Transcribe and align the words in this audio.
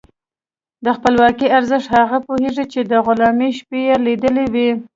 د 0.85 0.87
خپلواکۍ 0.97 1.47
ارزښت 1.57 1.87
هغه 1.99 2.17
پوهېږي 2.27 2.65
چې 2.73 2.79
د 2.91 2.93
غلامۍ 3.05 3.51
شپې 3.59 3.79
یې 3.87 3.95
لیدلي 4.05 4.45
وي. 4.53 4.69